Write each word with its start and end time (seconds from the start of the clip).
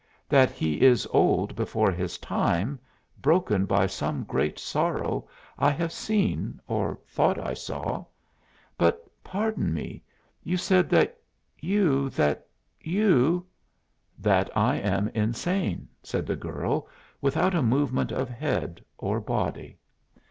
That 0.27 0.49
he 0.49 0.81
is 0.83 1.05
old 1.11 1.55
before 1.55 1.91
his 1.91 2.17
time, 2.17 2.79
broken 3.21 3.67
by 3.67 3.85
some 3.85 4.23
great 4.23 4.57
sorrow, 4.57 5.27
I 5.59 5.69
have 5.69 5.91
seen, 5.91 6.59
or 6.67 6.97
thought 7.05 7.37
I 7.37 7.53
saw. 7.53 8.05
But, 8.79 9.07
pardon 9.23 9.75
me, 9.75 10.01
you 10.41 10.57
said 10.57 10.89
that 10.89 11.19
you 11.59 12.09
that 12.15 12.47
you" 12.81 13.45
"That 14.27 14.49
I 14.57 14.77
am 14.77 15.09
insane," 15.09 15.87
said 16.01 16.25
the 16.25 16.35
girl, 16.35 16.87
without 17.21 17.53
a 17.53 17.61
movement 17.61 18.11
of 18.11 18.27
head 18.27 18.83
or 18.97 19.19
body. 19.21 19.77